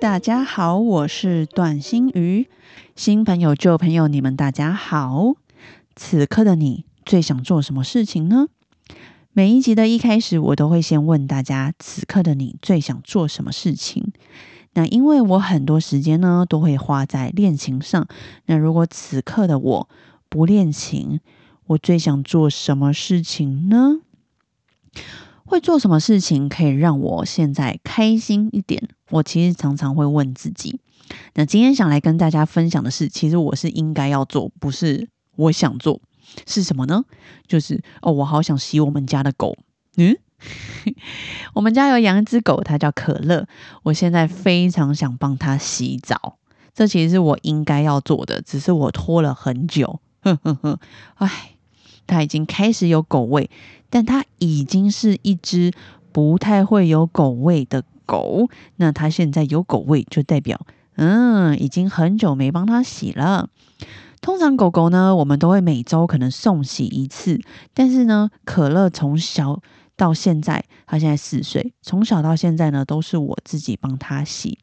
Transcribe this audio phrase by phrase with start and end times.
[0.00, 2.48] 大家好，我是段心瑜。
[2.96, 5.34] 新朋友、旧朋友，你们大家好。
[5.94, 8.46] 此刻的你最想做什么事情呢？
[9.34, 14.10] 每一集的一开始，我都会先问大家：此刻的你最想做什么事情？
[14.72, 18.08] 那因为我很多时间呢，都会花在练琴上。
[18.46, 19.88] 那如果此刻的我
[20.30, 21.20] 不练琴，
[21.66, 23.98] 我最想做什么事情呢？
[25.50, 28.88] 会做什么事情可以让我现在开心一点？
[29.10, 30.78] 我其实常常会问自己。
[31.34, 36.00] 那今天想来跟大家分享的是，其实我是应该要做，不是我想做，
[36.46, 37.04] 是什么呢？
[37.48, 39.58] 就是哦，我好想洗我们家的狗。
[39.96, 40.16] 嗯，
[41.54, 43.48] 我们家有养一只狗，它叫可乐。
[43.82, 46.38] 我现在非常想帮它洗澡，
[46.72, 49.98] 这其实是我应该要做的，只是我拖了很久。
[50.20, 50.78] 呵呵呵，
[51.16, 51.56] 唉。
[52.06, 53.48] 它已经开始有狗味，
[53.90, 55.72] 但它已经是一只
[56.12, 58.48] 不太会有狗味的狗。
[58.76, 60.64] 那它现在有狗味，就代表
[60.96, 63.50] 嗯，已经很久没帮它洗了。
[64.20, 67.40] 通常狗狗呢，我们都会每周可能送洗一次，
[67.72, 69.62] 但是呢，可乐从小
[69.96, 74.58] 到现在，它现在四岁，从小到现在呢，都是我自己帮它洗。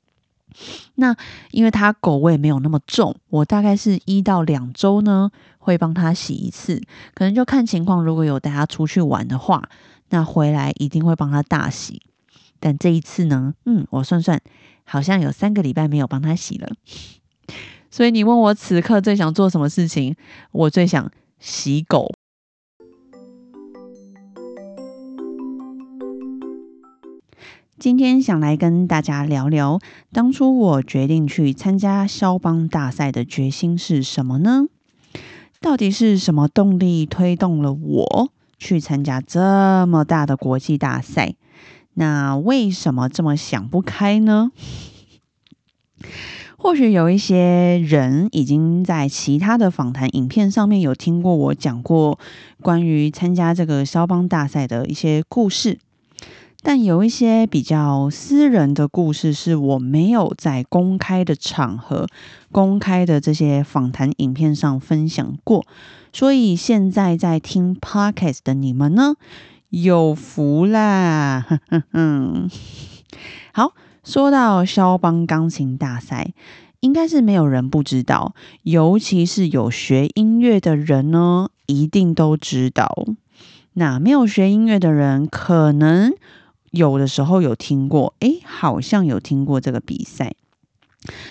[0.95, 1.15] 那
[1.51, 5.31] 因为它狗味没有那么重，我大概是一到两周呢
[5.67, 6.81] 会帮他洗一次，
[7.13, 8.05] 可能就看情况。
[8.05, 9.67] 如果有带他出去玩的话，
[10.11, 12.03] 那回来一定会帮他大洗。
[12.61, 14.39] 但这一次呢，嗯，我算算，
[14.85, 16.69] 好像有三个礼拜没有帮他洗了。
[17.91, 20.15] 所以你问我此刻最想做什么事情，
[20.53, 22.13] 我最想洗狗。
[27.77, 29.81] 今天想来跟大家聊聊，
[30.13, 34.67] 当初我决定去参加肖邦大赛的决心是什么呢？
[35.59, 41.35] 到底是什么动力推动了我去参加这么大的国际大赛？
[41.95, 44.51] 那为什么这么想不开呢？
[46.59, 52.19] 或许有一些人已经在其他的访谈影片上面有听过我讲过
[52.61, 55.79] 关于参加这个肖邦大赛的一些故事。
[56.63, 62.07] 但有一些比较私人的故事，是我没有在公开的场合、
[62.51, 65.65] 公开的这些访谈影片上分享过，
[66.11, 69.15] 所以现在在听 podcast 的你们呢，
[69.69, 71.45] 有福啦！
[73.53, 73.73] 好，
[74.03, 76.33] 说到肖邦钢琴大赛，
[76.81, 83.05] 应该是没有人不知道，尤其是有学音乐的人呢，一定都知道。
[83.73, 86.13] 那没有学音乐的人，可能。
[86.77, 90.35] 有的时候有听过，诶，好像有听过这个比赛。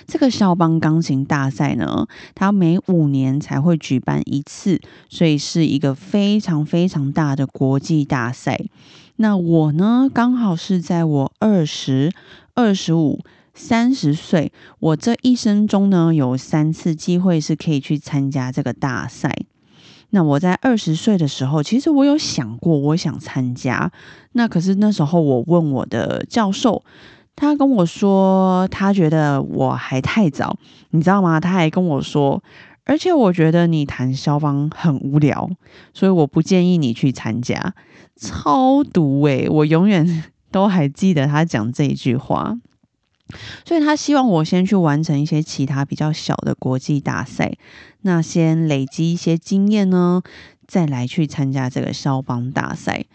[0.06, 8.58] 这个肖邦钢琴大赛呢，它每五年才会举办一次，所以是一个非常非常大的国际大赛。
[9.16, 12.12] 那我呢，刚好是在我二十
[12.54, 13.20] 二、十五、
[13.52, 19.36] 三十岁，我这一生中呢，有三次机会是可以去参加这个大赛。
[20.10, 23.90] 那我在二十岁的时候，其实我有想过，我想参加。
[24.32, 26.82] 那可是那时候我问我的教授，
[27.34, 30.56] 他跟我说，他觉得我还太早，
[30.90, 31.40] 你知道吗？
[31.40, 32.42] 他还跟我说，
[32.84, 35.50] 而且我觉得你谈消防很无聊，
[35.92, 37.74] 所以我不建议你去参加。
[38.16, 42.56] 超毒诶，我永远 都还记得他讲这一句话。
[43.64, 47.56] 所以他希望我先去完成一些其他比较小的国际大赛，
[48.02, 50.22] 那先累积一些经验呢，
[50.66, 53.06] 再来去参加这个肖邦大赛。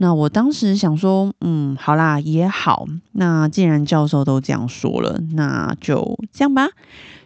[0.00, 2.86] 那我当时想说，嗯，好啦，也好。
[3.12, 6.68] 那既然教授都这样说了，那就这样吧。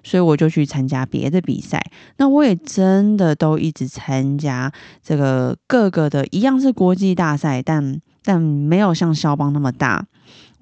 [0.02, 1.84] 所以我就去参加别的比赛。
[2.16, 4.72] 那我也真的都一直参加
[5.02, 10.06] 这个各个的，一样是国际大赛，但但没有像肖邦那么大。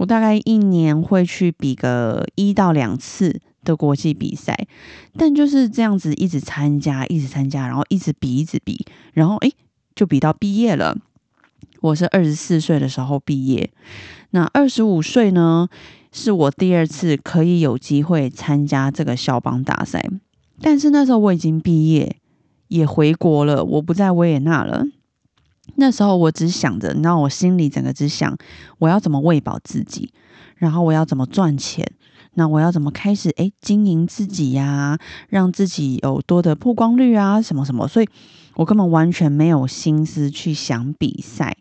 [0.00, 4.66] 我大概一年会去比个一到两次的国际比赛，
[5.18, 9.52] 但就是这样子一直参加，一直参加，然后一直比，一直比，然后诶，
[9.94, 10.96] 就比到毕业了。
[11.82, 13.70] 我是二十四岁的时候毕业，
[14.30, 15.68] 那二十五岁呢，
[16.12, 20.02] 是我第二次可以有机会参加这个肖邦大赛，
[20.62, 22.16] 但是那时候我已经毕业，
[22.68, 24.86] 也回国了，我不在维也纳了。
[25.76, 28.36] 那时候我只想着，你知道，我心里整个只想
[28.78, 30.12] 我要怎么喂饱自己，
[30.56, 31.90] 然后我要怎么赚钱，
[32.34, 34.98] 那我要怎么开始诶经营自己呀？
[35.28, 37.88] 让自己有多的曝光率啊，什么什么？
[37.88, 38.08] 所以
[38.56, 41.56] 我根本完全没有心思去想比赛，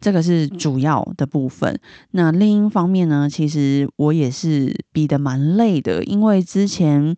[0.00, 1.80] 这个是主要的部分。
[2.12, 7.16] 那另一方面呢，其实我也是比的蛮累的，因为之前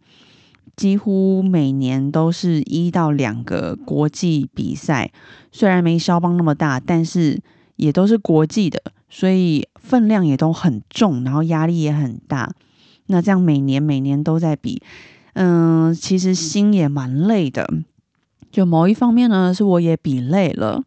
[0.76, 5.12] 几乎每年都是一到两个国际比赛，
[5.50, 7.40] 虽然没肖邦那么大，但是
[7.76, 12.54] 也都是国际的，所以分量也都很重，然后压力也很大。
[13.06, 14.82] 那这样每年每年都在比，
[15.34, 17.68] 嗯，其实心也蛮累的。
[18.50, 20.82] 就某一方面呢，是我也比累了，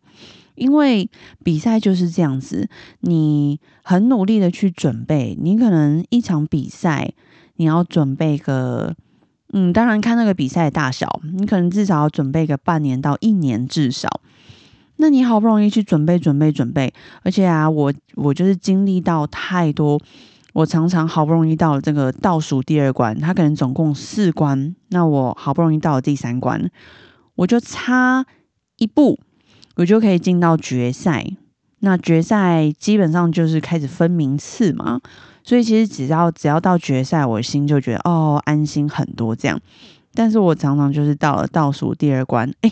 [0.56, 1.10] 因为
[1.44, 2.70] 比赛就是这样子，
[3.02, 7.14] 你很努力的去准备，你可能一场比赛
[7.56, 8.96] 你要准备个，
[9.58, 14.20] 嗯，当然看那个比赛大小，你可能至少要准备个半年到一年至少。
[14.98, 16.94] 那你好不容易去准备准备准备，
[17.24, 20.00] 而且啊，我我就是经历到太多。
[20.52, 26.70] 我常常好不容易到了这个倒数第二关，它可能总共四关，那我好不容易到了第三关，
[27.36, 28.26] 我就差
[28.76, 29.20] 一步，
[29.76, 31.26] 我就可以进到决赛。
[31.80, 35.00] 那决赛基本上就是开始分名次嘛，
[35.46, 39.62] 所以其实只要只要到决赛，我心就觉得哦安心很多这样。
[40.16, 42.72] 但是我常常就是到了倒数第二关，哎，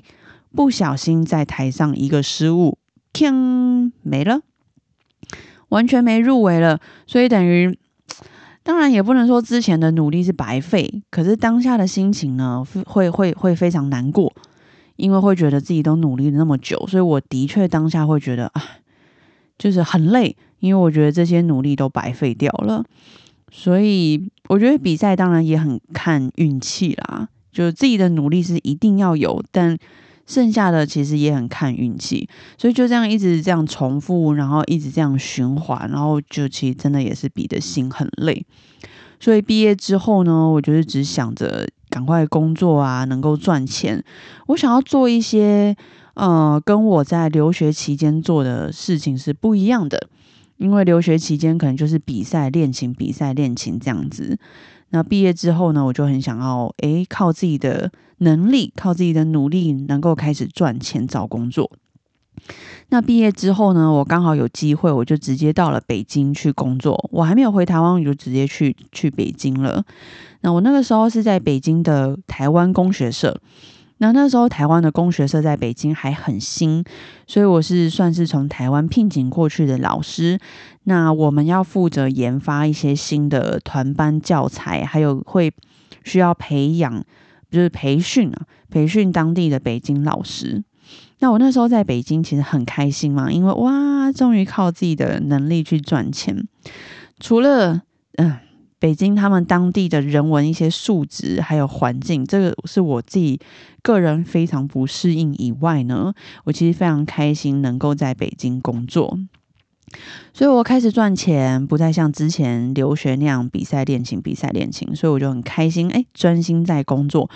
[0.56, 2.80] 不小心在台上一个失误，
[3.14, 4.42] 锵没了。
[5.70, 7.80] 完全没入围了，所以等于，
[8.62, 14.34] 当然也不能说之前的努力是白费，可是当下的心情呢，会会会非常难过，
[14.96, 18.64] 因为会觉得自己都努力了那么久，所以我的确当下会觉得啊，
[19.64, 22.84] 就是很累，因为我觉得这些努力都白费掉了，
[23.50, 29.78] 所以我觉得比赛当然也很看运气啦，就自己的努力是一定要有，但。
[30.26, 38.46] 剩下的其实也很看运气，所以就这样一直这样重复，然后一直这样循环，然后就其实真的也是比的心很累。
[39.20, 44.02] 所以毕业之后呢，我就是只想着赶快工作啊，能够赚钱。
[44.48, 45.76] 我想要做一些
[46.16, 50.10] 呃，跟我在留学期间做的事情是不一样的，
[50.58, 54.38] 因为留学期间可能就是比赛练琴、比赛练琴这样子。
[54.90, 61.72] 那毕业之后呢，我就很想要诶，靠自己的能力，靠自己的努力，能够开始赚钱找工作。
[62.90, 67.10] 那毕业之后呢，我刚好有机会，我就直接到了北京去工作。
[67.12, 69.84] 我还没有回台湾，我就直接去去北京了。
[70.42, 73.42] 那我那个时候是在北京的台湾工学社。
[74.04, 76.84] 那那时候台湾的工学社在北京还很新，
[77.26, 80.38] 所以我是算是从台湾聘请过去的老师。
[80.84, 85.54] 那我们要负责研发一些新的团班教材，还有会
[86.04, 87.02] 需要培养，
[87.50, 90.62] 就是培训啊，培训当地的北京老师。
[91.20, 96.46] 那我那时候在北京其实很开心嘛，因为哇，终于靠自己的能力去赚钱。
[97.22, 97.84] 除了
[98.18, 98.38] 嗯。
[98.84, 103.40] 北京他们当地的人文一些素质还有环境，这个是我自己
[103.82, 106.14] 个人非常不适应以外呢，
[106.44, 109.18] 我其实非常开心能够在北京工作，
[110.34, 117.30] 所以我开始赚钱，不再像之前留学那样比赛练琴、比赛练琴，所以我就很开心，哎，专心在工作，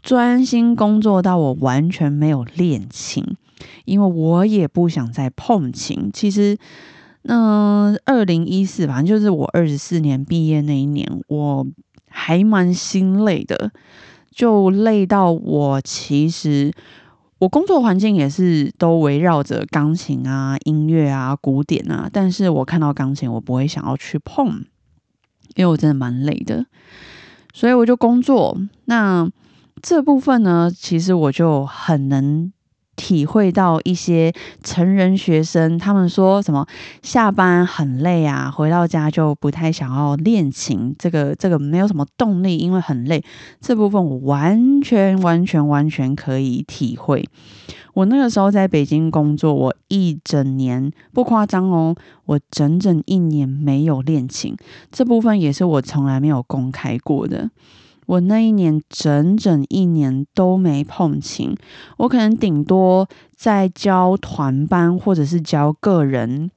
[0.00, 3.24] 专心工作到我完全没有练琴，
[3.84, 6.56] 因为我也不想再碰琴，其实。
[7.30, 11.66] 嗯，二零一四，反正就是我二十四年毕业那一年，我
[12.08, 13.70] 还蛮心累的，
[14.30, 16.72] 就累到我其实
[17.38, 24.64] 我工作环境也是都围绕着钢琴啊、音乐啊、古典啊，但是我看到钢琴，我不会想要去碰，
[25.54, 26.64] 因为我真的蛮累的，
[27.52, 28.58] 所以我就工作。
[28.86, 29.30] 那
[29.82, 32.50] 这部分呢，其实我就很能。
[32.98, 34.32] 体会到一些
[34.64, 36.66] 成人学生，他们说什么
[37.00, 43.22] 下班很累啊，回到家就不太想要练琴，这个这个没有什么动力，因为很累。
[43.60, 47.24] 这部分我完全完全完全可以体会。
[47.94, 51.94] 我那个时候在北京工作，我一整年不夸张哦，
[52.26, 54.56] 我整整一年没有练琴，
[54.90, 57.48] 这部分也是我从来没有公开过的。
[58.08, 61.54] 我那一年整整一年都没碰琴，
[61.98, 66.50] 我可能顶多在教团班或者是教个人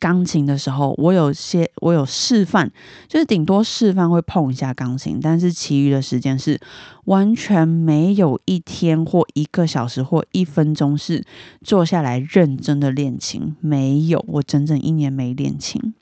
[0.00, 2.72] 钢琴的时候，我有些我有示范，
[3.06, 6.60] 就是顶多示范会碰一下钢琴，但是其余的时间是
[7.04, 11.24] 完全没有一天或一个小时或一分钟是
[11.62, 15.94] 坐下来认真的练琴，没有，我整整一年没练琴。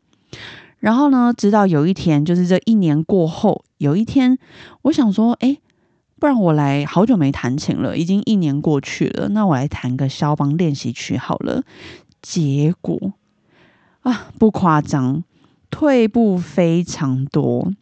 [0.79, 4.39] 然后呢，直到有一天，就是这一年过后，有一天，
[4.83, 5.57] 我想说，哎，
[6.19, 11.63] 不然我来，好久没弹琴了，已经一年过去了，那我来弹个肖邦练习曲好了。
[12.21, 13.15] 结果
[14.03, 15.25] 啊，不夸张，
[15.71, 17.73] 退步非常多。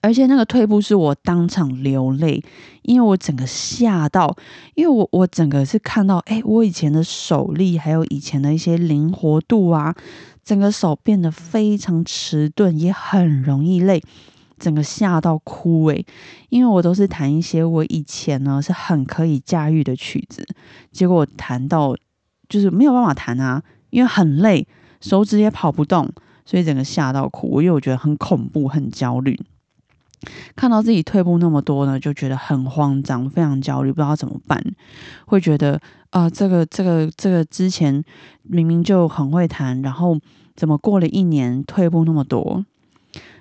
[0.00, 2.42] 而且那个退步是我当场流泪，
[2.80, 4.34] 因为我整个吓到，
[4.74, 9.94] 因为我我整个是看到，哎，我以前的手力还有以前的一些灵活度啊，
[10.42, 14.02] 整个手变得非常迟钝，也很容易累，
[14.58, 16.04] 整个吓到哭诶，
[16.48, 20.46] 因为我都是弹一些我以前呢是很可以驾驭的曲子，
[20.90, 21.94] 结果弹到
[22.48, 24.66] 就是没有办法弹啊，因为很累，
[25.00, 26.10] 手指也跑不动，
[26.44, 29.38] 所以整个吓到哭，因为我觉得很恐怖，很焦虑。
[30.56, 34.60] 看到自己退步那么多呢，就觉得很慌张，非常焦虑，不知道怎么办。
[35.26, 38.02] 会觉得啊，这个、这个、这个之前
[38.42, 40.18] 明明就很会弹，然后
[40.56, 42.64] 怎么过了一年退步那么多？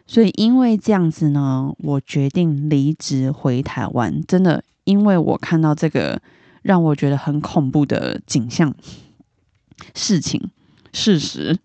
[0.08, 4.22] 所以因为这样子呢，我决定离职回台湾。
[4.28, 6.22] 真的，因为我看到这个
[6.62, 8.74] 让我觉得很恐怖的景象、
[9.94, 10.50] 事情、
[10.94, 11.58] 事实，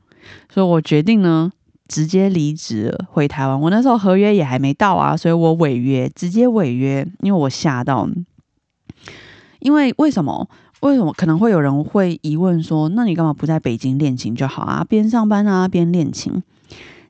[0.52, 1.52] 所以我决定呢。
[1.90, 8.08] 直接离职回台湾，我那时候合约也还没到啊，所以我违约，直接违约，因为我吓到。
[9.58, 10.48] 因为为什么？
[10.82, 14.86] 为什么可能会有人会疑问说，那你干嘛不在北京练琴就好啊？
[14.88, 16.40] 边上班啊，边练琴。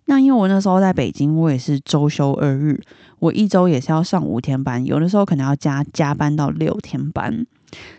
[0.06, 2.80] 那因为我那时候在北京，我也是周休二日，
[3.18, 7.46] 我一周也是要上五天班，有的时候可能要加加班到六天班。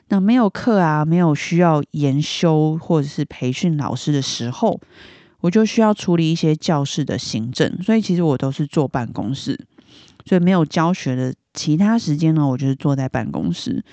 [0.09, 4.79] 那没有课啊，没有需要研修或者是培训老师的时候。
[5.39, 9.59] 我就需要处理一些教室的行政，所以其实我都是坐办公室，
[10.23, 13.83] 所以没有教学的其他时间呢，我就是坐在办公室，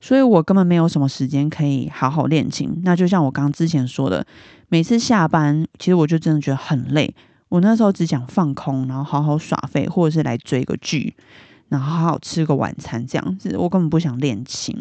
[0.00, 2.80] 所以我根本没有什么时间可以好好练琴。
[2.84, 4.24] 那就像我刚之前说的，
[4.68, 7.12] 每次下班，其实我就真的觉得很累。
[7.54, 11.14] 我那时候只想放空，然后好好耍废，或者是来追个剧，
[11.68, 13.56] 然后好好吃个晚餐这样子。
[13.56, 14.74] 我根本不想练琴，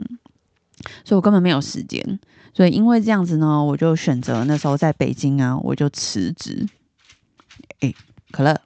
[1.05, 2.19] 所以我根本没有时间。
[2.51, 6.67] 所以因为这样子呢，我就选择那时候在北京啊，我就辞职。
[7.81, 7.93] 哎，
[8.31, 8.59] 可乐，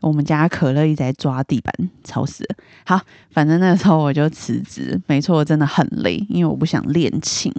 [0.00, 2.56] 我们家可乐一直在抓地板，吵死了。
[2.86, 7.52] 好，反正那时候我就辞职，没错，真的很累，因为我不想练琴。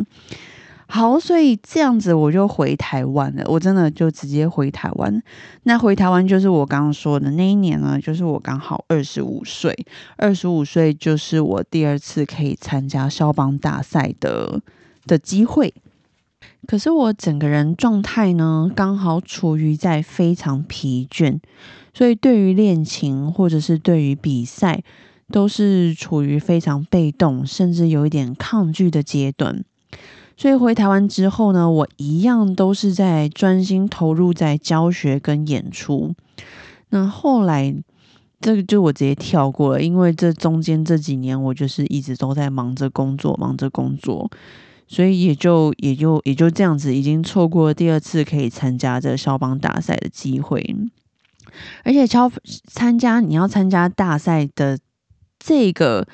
[0.87, 3.43] 好，所以这样子我就回台湾了。
[3.47, 5.21] 我真的就直接回台湾。
[5.63, 9.75] 那回台湾就是我刚刚说的那一年呢，就是我刚好二十五岁。
[10.15, 14.61] 二十五岁就是我第二次可以参加肖邦大赛的
[15.07, 15.73] 的机会。
[16.67, 21.39] 可是我整个人状态呢，刚好处于在非常疲倦，
[21.93, 24.83] 所以对于练琴或者是对于比赛，
[25.31, 29.63] 都是处于非常被动，甚至有一点抗拒的阶段。
[30.37, 36.13] 所以回台湾之后呢，我一样都是在专心投入在教学跟演出。
[36.89, 37.73] 那后来
[38.41, 44.29] 这个就我直接跳过了，因为这中间这几年我就是一直都在忙着工作，忙着工作，
[44.87, 50.75] 所以也就也就也就这样子，已经错过了第二次可以参加这肖邦大赛的机会。
[51.85, 52.29] 而且超
[52.67, 54.77] 参加你要参加大赛的
[55.39, 56.05] 这个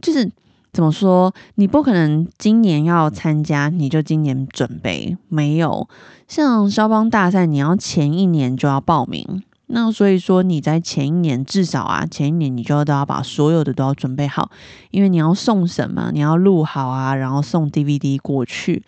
[0.00, 0.30] 就是。
[0.72, 1.34] 怎么说？
[1.56, 5.88] 你不可能今年要参加，你就今年准备没有？
[6.28, 9.42] 像肖邦大赛，你要前一年就要报名。
[9.66, 14.50] 那所以说你在前一年至少啊，前一年你就都要把所有的都要准备好，
[14.90, 18.84] 因为你要送什么，你要录好啊，然后送 DVD 过去。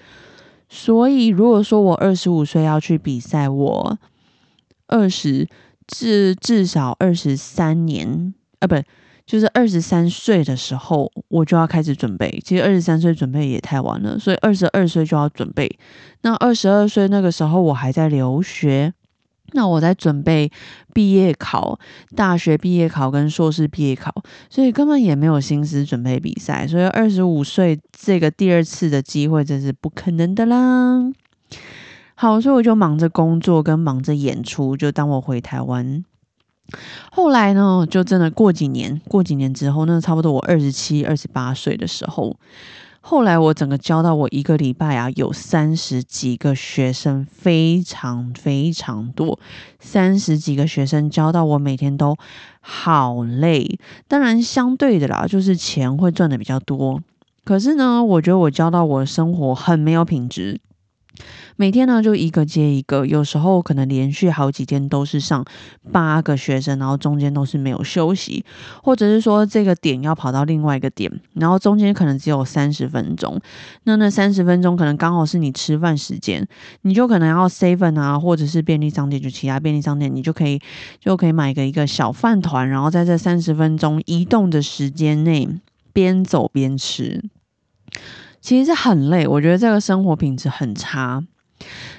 [0.68, 3.98] 所以如果说我二十五岁要去比赛，我
[4.86, 5.48] 二十
[5.86, 8.76] 至至少二十三年啊，不。
[9.32, 12.38] 就是二十三岁的时候，我就要开始准备。
[12.44, 15.78] 其实二十三岁准备也太晚了，所以二十二岁就要准备。
[16.20, 18.92] 那二十二岁那个时候，我还在留学，
[19.52, 20.52] 那我在准备
[20.92, 21.78] 毕业考，
[22.14, 24.12] 大学毕业考跟硕士毕业考，
[24.50, 26.66] 所以根本也没有心思准备比赛。
[26.66, 31.10] 所以二十五岁这个第二次的机会，这是不可能的啦。
[32.14, 36.04] 好，所以我就忙着工作跟忙着演出，就当我回台湾。
[37.10, 42.36] 后来呢，就真的过几年，过几年之后，那差不多我二十七、二十八岁的时候，
[43.00, 49.38] 后来我整个教到我一个礼拜啊，有三十几个学生，非常非常多，
[49.80, 52.16] 三十几个学生教到我每天都
[52.60, 53.78] 好累。
[54.08, 57.02] 当然，相对的啦，就是钱会赚的比较多。
[57.44, 60.60] 可是呢，我觉得我教到我的生活很没有品质。
[61.56, 65.44] 每天呢，就一个接一个，有时候可能连续好几天都是上
[65.92, 68.44] 八个学生，然后中间都是没有休息，
[68.82, 73.40] 或者是说这个点要跑到另外一个点，然后中间可能只有三十分钟，
[73.84, 76.46] 那那三十分钟可能刚好是你吃饭时间，
[76.80, 80.60] 你就可能要 seven 啊，或者是便利商店，就其他便利商店，你就可以
[80.98, 85.48] 就可以买个一个小饭团，然后在这三十分钟移动的时间内
[85.92, 87.22] 边走边吃。
[88.42, 91.24] 其实很累，我觉得这个生活品质很差。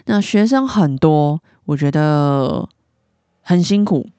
[0.05, 2.67] 那学生很多，我觉得
[3.41, 4.09] 很辛苦。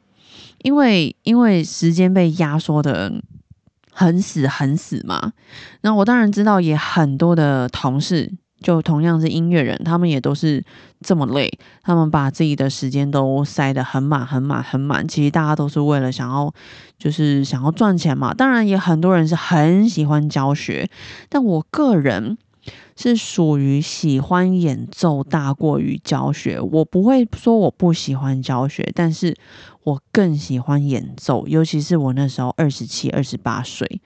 [0.62, 3.12] 因为因为时间被压缩的
[3.92, 5.34] 很死很死嘛。
[5.82, 8.32] 那我当然知道，也很多的同事。
[8.60, 10.64] 就同样是音乐人，他们也都是
[11.00, 11.50] 这么累，
[11.82, 15.06] 他们把自己的时间都塞得很满、很满、很满。
[15.06, 16.52] 其实大家都是为了想要，
[16.98, 18.32] 就是想要赚钱嘛。
[18.32, 20.88] 当然，也很多人是很喜欢教学，
[21.28, 22.38] 但我个人
[22.96, 26.58] 是属于喜欢演奏大过于教学。
[26.58, 29.36] 我不会说我不喜欢教学，但是
[29.82, 34.00] 我更喜欢演奏，尤其是我那时候二十七、二十八岁。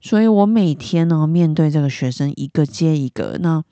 [0.00, 3.62] 所以我每天呢，面对这个学生一个接一个，那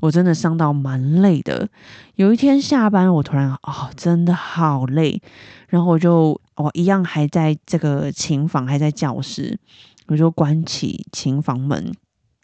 [0.00, 1.68] 我真的上到蛮累的。
[2.14, 5.20] 有一天下班，我突然哦，真的好累，
[5.68, 9.58] 然后我就我一样还在这个琴房，还在教室，
[10.06, 11.92] 我就关起琴房门，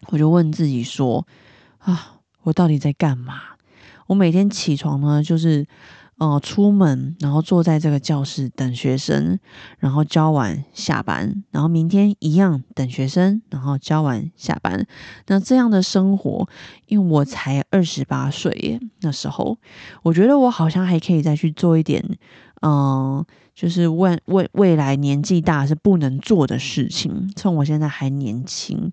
[0.07, 1.25] 我就问自己说
[1.79, 3.41] 啊，我到底在干嘛？
[4.07, 5.65] 我每天起床呢，就是。
[6.21, 9.39] 哦，出门，然后坐在这个教室等学生，
[9.79, 14.85] 然后教完下班，然后明天一样等学生，然后教完下班。
[15.25, 16.47] 那这样的生活，
[16.85, 19.57] 因为我才二十八岁耶，那时候
[20.03, 22.05] 我觉得我好像还可以再去做一点，
[22.61, 23.25] 嗯，
[23.55, 27.33] 就是未未未来年纪大是不能做的事情。
[27.35, 28.91] 趁我现在还年轻，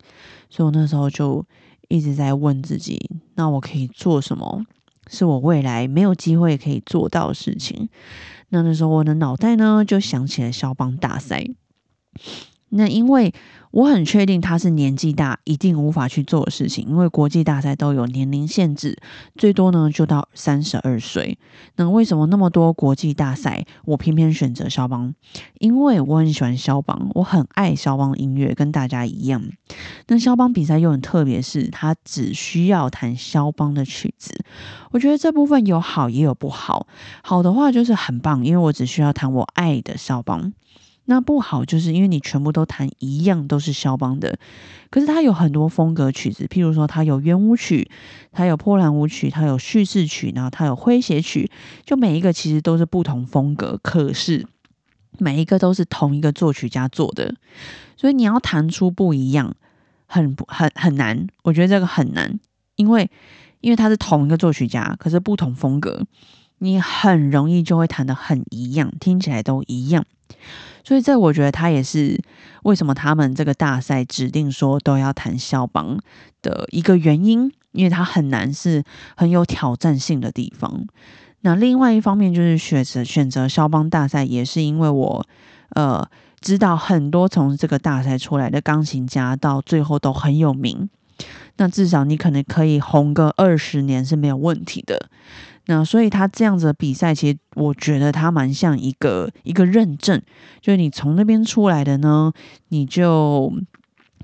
[0.49, 1.44] 所以我那时候就
[1.88, 4.64] 一直在问自己，那我可以做什么？
[5.08, 7.88] 是我未来没有机会可以做到的事情。
[8.50, 11.46] 那那时候我的脑袋呢，就想起了肖邦大赛。
[12.70, 13.32] 那因为
[13.70, 18.98] 我很确定他是年纪大，一定无法去做的事情，因为国际大赛都有年龄限制，
[19.37, 21.38] 最多呢就到三十二岁。
[21.76, 25.14] 那为什么那么多国际大赛，我偏偏选择肖邦？
[25.58, 29.42] 因为我很喜欢肖邦，我很爱肖邦音乐，跟大家一样。
[30.06, 34.44] 那肖邦比赛又很特别，是他只需要弹肖邦的曲子。
[34.90, 36.87] 我觉得这部分有好也有不好。
[37.22, 40.52] 好的话就是很棒，因为我只需要弹我爱的肖邦。
[41.10, 44.38] 那不好，就是因为你全部都弹一样，都是肖邦的。
[44.90, 47.90] 可是他有很多风格曲子，譬如说他有圆舞曲，
[48.30, 51.50] 他有波兰舞曲，他有叙事曲，然后他有诙谐曲，
[51.87, 54.46] 就每一个其实都是不同风格，可是
[55.18, 57.35] 每一个都是同一个作曲家做的，
[57.96, 59.56] 所以你要弹出不一样，
[60.04, 61.26] 很很很难。
[61.42, 62.38] 我觉得这个很难，
[62.76, 63.11] 因为
[63.62, 66.04] 因为他是同一个作曲家，可是不同风格，
[66.59, 70.04] 你很容易就会弹的很一样，听起来都一样。
[70.84, 72.18] 所以，这我觉得他也是
[72.62, 75.98] 为什么他们这个大赛指定说都要谈肖邦
[76.40, 78.82] 的一个原因，因为他很难，是
[79.16, 80.86] 很有挑战性的地方。
[81.42, 85.26] 那另外一方面就是选择选择肖邦大赛，也是因为我
[85.70, 86.08] 呃
[86.40, 90.88] 知道很多从这个大赛出来的钢琴家到最后都很有名，
[91.58, 95.10] 那至少你可能可以红个二十年是没有问题的。
[95.68, 100.20] 那所以他这样子的比赛，其实我觉得他蛮像一个一个认证，
[100.61, 102.33] 就是你从那边出来的呢，
[102.68, 103.52] 你就。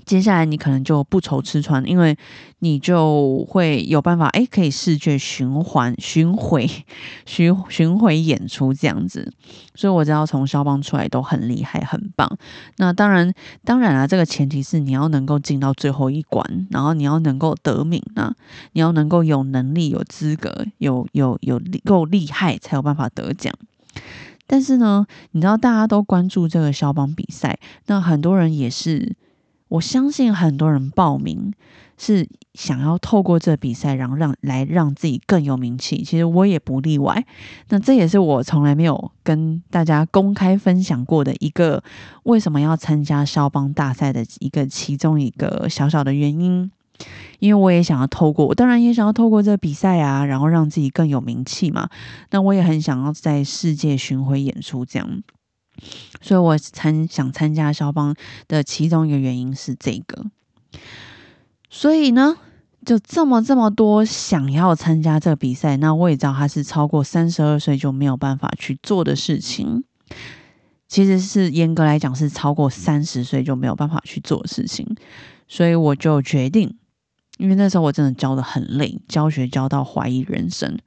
[0.05, 2.15] 接下来你可能就不愁吃穿，因为
[2.59, 6.69] 你就会有办法，哎，可以视觉循环、巡回、
[7.25, 9.33] 巡巡回演出这样子。
[9.73, 12.37] 所以我知道从肖邦出来都很厉害、很棒。
[12.77, 18.35] 那当然，当然啊，这个前提是你要能够进到最后一关，然后你要能够得名啊，
[18.73, 23.53] 你要能够有能力、有资格、有有有够厉害，才有办法得奖。
[24.47, 29.15] 但是呢，你知道大家都关注这个肖邦比赛，那很多人也是。
[29.67, 31.53] 我相信很多人报名
[31.97, 36.03] 是想要透过这比赛，然后让来让自己更有名气。
[36.03, 37.25] 其实我也不例外。
[37.69, 41.83] 那这也是我从来没有跟大家公开分享过的一个
[42.23, 46.71] 为什么要参加肖邦大赛的一个其中一个小小的原因。
[47.39, 51.89] 因为我也想要透过，我当然也想要透过这比赛啊，然后让自己更有名气嘛。
[52.31, 55.21] 那我也很想要在世界巡回演出这样。
[56.21, 58.15] 所以我参想参加肖邦
[58.47, 60.25] 的其中一个原因是这个，
[61.69, 62.37] 所以呢，
[62.85, 69.83] 就这么这么多想要参加这个比赛，那我也知道他是超过三十二岁就没有办法去做的事情，
[70.87, 74.95] 其实是严格来讲是超过三十岁就没有办法去做的事情，
[75.47, 76.77] 所以我就决定。
[77.37, 80.77] 因为那时候我真的教的很累，教学教到怀疑人生，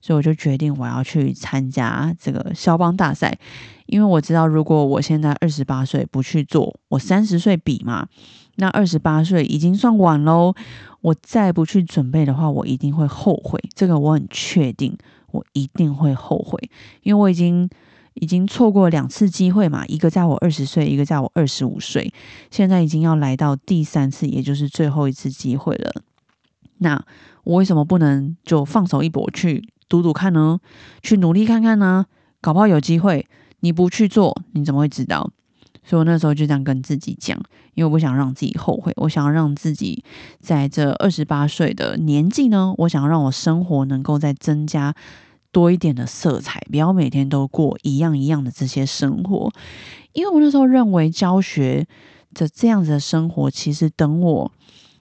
[0.00, 3.38] 所以我就决定我要去参加这个肖邦大赛。
[3.86, 8.06] 因为我知道，如果我现在二十八岁不去做，我三十岁比嘛，
[8.56, 10.54] 那二十八岁已经算晚喽。
[11.00, 13.58] 我再不去准备的话，我一定会后悔。
[13.74, 14.96] 这个我很确定，
[15.30, 16.58] 我一定会后悔，
[17.02, 17.70] 因为我已经
[18.20, 22.12] 已经错过两次机会嘛，一个在我二十岁，一个在我二十五岁，
[22.50, 26.02] 现在已经要来到第三次，也就是最后一次机会了。
[26.78, 27.04] 那
[27.44, 30.60] 我为什么不能就放手一搏去赌赌看呢？
[31.02, 32.06] 去努力看看呢？
[32.40, 33.26] 搞不好有机会。
[33.60, 35.32] 你不去做，你怎么会知道？
[35.82, 37.36] 所以我那时候就这样跟自己讲，
[37.74, 40.04] 因为我不想让自己后悔，我想要让自己
[40.38, 44.94] 在这二十八岁的年纪呢，我想要让我生活能够再增加
[45.52, 49.52] 多一点的色彩，不要每天都过一样一样的这些生活。
[50.12, 51.86] 因为我那时候认为教学
[52.34, 54.52] 的这样子的生活，其实等我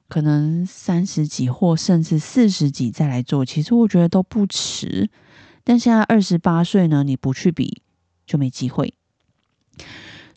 [0.07, 5.09] 可能三十几或甚至四十几再来做，其实我觉得都不迟。
[5.63, 7.81] 但现在二十八岁呢，你不去比
[8.25, 8.93] 就没机会。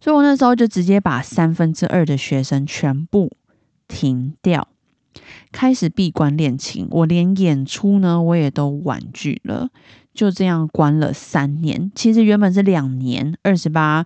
[0.00, 3.36] 所以我那时候就直接把三分之二的学生全部
[3.86, 4.66] 停掉，
[5.52, 6.86] 开始闭关练琴。
[6.90, 9.68] 我连演出呢，我也都婉拒了。
[10.12, 11.90] 就这样关了三年。
[11.94, 14.04] 其实原本是两年，二十八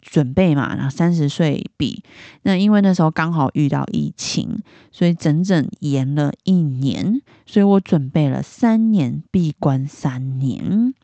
[0.00, 2.02] 准备嘛，然后三十岁比。
[2.42, 7.22] 那因为那时候刚好遇到疫情，所以整整延了一年。
[7.46, 10.94] 所以我准备了三年，闭关三年，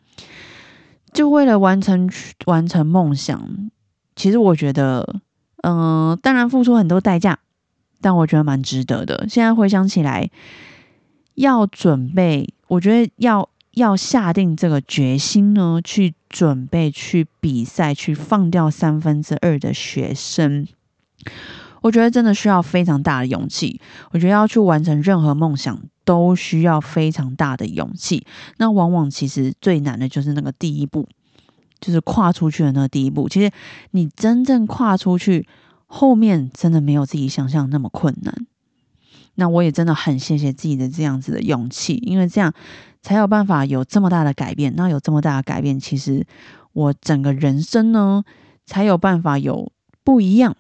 [1.13, 2.11] 就为了完成
[2.45, 3.71] 完成梦想。
[4.15, 5.17] 其实我觉得，
[5.63, 7.39] 嗯，当然付出很多代价，
[8.05, 9.25] 但我觉得蛮值得的。
[9.31, 10.29] 现在回想起来，
[11.37, 20.69] 要准备，我觉得要要下定这个决心呢，去准备去比赛，去放掉三分之二的学生，
[21.81, 23.81] 我觉得真的需要非常大的勇气。
[24.11, 28.27] 我觉得要去完成任何梦想，都需要非常大的勇气。
[28.59, 31.09] 那往往其实最难的就是那个第一步。
[31.81, 33.51] 就是跨出去的那个第一步，其实
[33.91, 35.47] 你真正跨出去，
[35.95, 38.47] 后面真的没有自己想象那么困难。
[39.37, 42.53] 那我也真的很谢谢自己的这样子的勇气，因为这样
[43.01, 44.75] 才有办法有这么大的改变。
[44.77, 46.27] 那有这么大的改变，其实
[46.73, 48.25] 我整个人生呢，
[48.67, 49.71] 才有办法有
[50.03, 50.57] 不一样。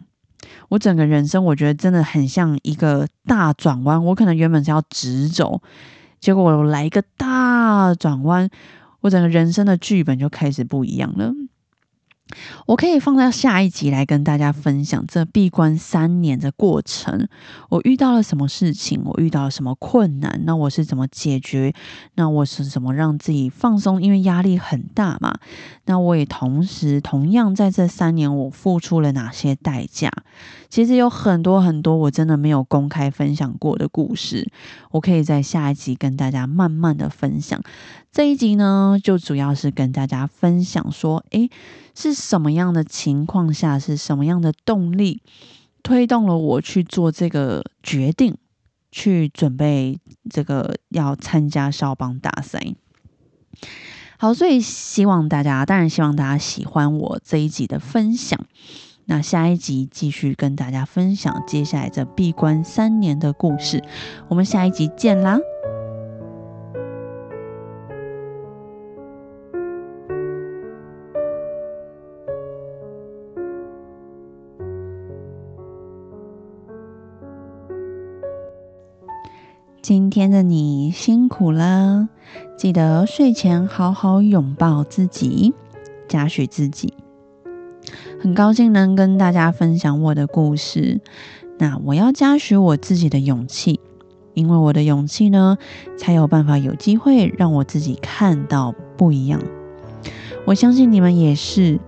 [0.68, 4.04] 我整个人生，我觉得真的很像一个大转弯。
[4.04, 5.60] 我可能原本是要直走，
[6.20, 8.48] 结果我来一个大转弯。
[9.00, 11.34] 我整个人生的剧本就开始不一样了。
[12.66, 17.28] 我可以放在下一集来跟大家分享这闭关三年的过程，
[17.68, 21.74] 我遇到了什么事情，我遇到了什么困难，那我是怎么解决？
[22.14, 24.02] 那我是怎么让自己放松？
[24.02, 25.38] 因为压力很大嘛。
[25.84, 30.10] 那我也同时同样在这三年，我付出了哪些代价？
[30.70, 34.50] 其实有很多很多我真的没有公开分享过的故事，
[34.90, 37.62] 我可以在下一集跟大家慢慢的分享。
[38.10, 41.50] 这一集呢，就主要是跟大家分享说，诶。
[41.94, 45.22] 是什么样的情况下，是什么样的动力
[45.82, 48.36] 推动了我去做这个决定，
[48.90, 49.98] 去准备
[50.30, 52.74] 这个要参加肖邦大赛？
[54.18, 58.38] 好，所以希望大家，当然希望大家喜欢我这一集的分享。
[59.06, 63.84] 那下一集继续跟大家分享接下来这闭关三年的故事。
[64.28, 65.38] 我们下一集见啦！
[79.84, 82.08] 今天的你辛苦了，
[82.56, 85.52] 记得睡前好好拥抱自己，
[86.08, 86.94] 嘉许自己。
[88.18, 91.02] 很高兴能跟大家分享我的故事。
[91.58, 93.78] 那我要嘉许我自己的勇气，
[94.32, 95.58] 因为我的勇气呢，
[95.98, 99.42] 才有办法有机会让我自己看到不一样。
[100.46, 101.78] 我相信你们也是，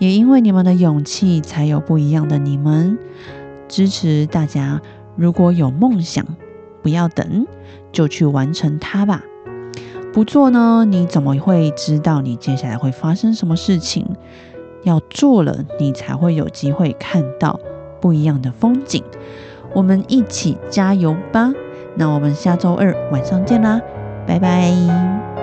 [0.00, 2.98] 也因为你们的勇气，才有不一样的你们。
[3.68, 4.82] 支持大家，
[5.14, 6.26] 如果有梦想。
[6.84, 7.46] 不要等，
[7.90, 9.24] 就去完成它吧。
[10.12, 14.06] 不做呢，你怎么会知道你接下来会发生什么事情？
[14.84, 17.58] 要做了，你才会有机会看到
[18.00, 19.02] 不一样的风景。
[19.72, 21.52] 我们一起加油吧！
[21.96, 23.80] 那我们下周二晚上见啦，
[24.26, 25.33] 拜拜。